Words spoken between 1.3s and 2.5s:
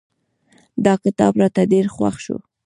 راته ډېر خوښ شو.